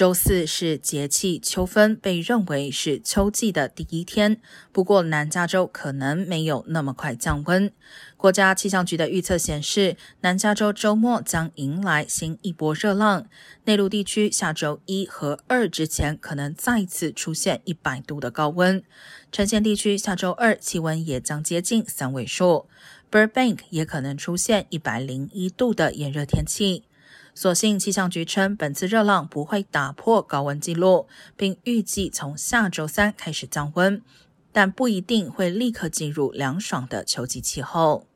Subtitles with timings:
[0.00, 4.40] 周四是节气秋分，被认为是秋季的第一天。
[4.72, 7.70] 不过，南加州可能没有那么快降温。
[8.16, 13.26] 国家气象局的预测显示，南加州周末将迎来新一波热浪。
[13.64, 18.82] 内陆地区下周一和二之前可能再次出现一百度的高温。
[19.30, 22.66] 呈县地区下周二气温也将接近三位数。
[23.10, 26.84] Burbank 也可能出现一百零一度的炎热天气。
[27.34, 31.06] 所幸气象局称，本次热浪不会打破高温记录，
[31.36, 34.02] 并预计从下周三开始降温，
[34.52, 38.09] 但不一定会立刻进入凉爽的秋季气候。